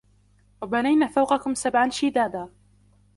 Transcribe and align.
وَبَنَيْنَا 0.61 1.07
فَوْقَكُمْ 1.07 1.53
سَبْعًا 1.53 1.89
شِدَادًا 1.89 2.49